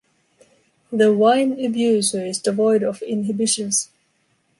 The 0.91 1.13
wine 1.13 1.63
abuser 1.63 2.25
is 2.25 2.39
devoid 2.39 2.81
of 2.81 3.03
inhibitions. 3.03 3.91